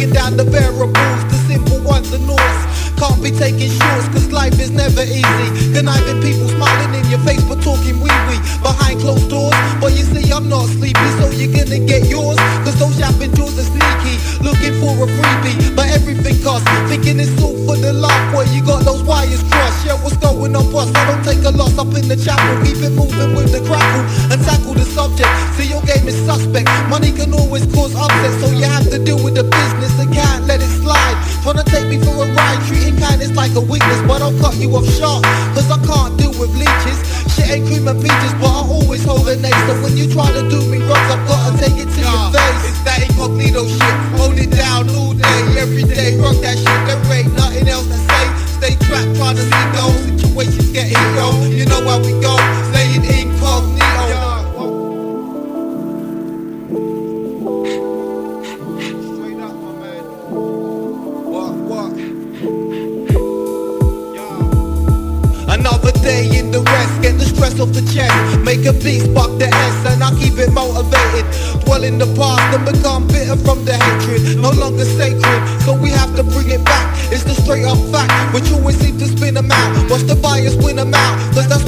[0.00, 2.60] breaking down the variables, the simple ones and north.
[2.96, 5.48] Can't be taking shorts, cause life is never easy.
[5.72, 9.56] Conniving people smiling in your face, but talking wee wee behind closed doors.
[9.80, 12.36] But you see, I'm not sleepy, so you're gonna get yours.
[12.64, 15.76] Cause those yapping jaws are sneaky, looking for a freebie.
[15.76, 18.20] But everything costs, thinking it's all for the love.
[18.32, 19.84] Boy, you got those wires crossed.
[19.84, 20.92] Yeah, what's going on, boss?
[20.94, 24.04] I don't take a loss up in the chapel, keep it moving with the crackle
[24.32, 24.69] and tackle the
[25.00, 25.32] subject.
[25.56, 26.68] See, your game is suspect.
[26.92, 30.44] Money can always cause upset, so you have to deal with the business and can't
[30.44, 31.16] let it slide.
[31.42, 34.56] Trying to take me for a ride, treating kindness like a weakness, but I'll cut
[34.60, 35.24] you off sharp,
[35.56, 36.98] cause I can't deal with leeches.
[37.32, 39.64] Shit ain't cream and peaches, but I always hold an ace.
[39.64, 42.60] So when you try to do me wrong, I've gotta take it to your face.
[42.68, 46.20] It's that incognito shit, hold it down all day, every day.
[46.20, 46.59] Rock that
[67.68, 68.40] the chest.
[68.40, 71.28] Make a beat, spark the S, and I keep it motivated.
[71.64, 74.40] Dwell in the past and become bitter from the hatred.
[74.40, 76.96] No longer sacred, so we have to bring it back.
[77.12, 79.90] It's the straight up fact, which always seem to spin them out.
[79.90, 81.64] Watch the bias win them out, cause that's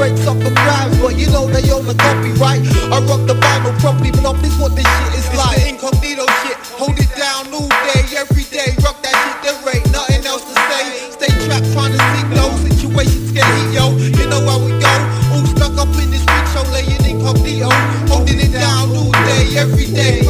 [0.00, 2.64] breaks up and drives, but you know they own the copyright.
[2.88, 5.60] I rock the vinyl, properly, but this what this shit is like.
[5.60, 8.72] it's the incognito shit, hold it down all day, every day.
[8.80, 10.84] Rock that shit, there ain't nothing else to say.
[11.12, 13.92] Stay trapped trying to sink low, situations get heat, yo.
[14.00, 14.94] You know how we go,
[15.36, 17.68] all stuck up in this bitch, show laying incognito,
[18.08, 20.24] holding it down all day, every day.